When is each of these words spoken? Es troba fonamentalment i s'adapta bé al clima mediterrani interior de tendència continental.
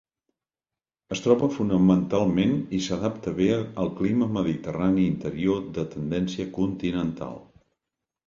Es 1.15 1.19
troba 1.25 1.49
fonamentalment 1.57 2.55
i 2.77 2.79
s'adapta 2.85 3.33
bé 3.41 3.49
al 3.83 3.91
clima 4.01 4.29
mediterrani 4.39 5.05
interior 5.09 5.59
de 5.77 5.83
tendència 5.95 6.49
continental. 6.59 7.37